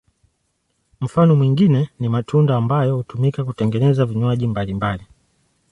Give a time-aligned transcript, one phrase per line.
[1.01, 5.03] Mfano mwingine ni matunda ambayo hutumika kutengeneza vinywaji mbalimbali.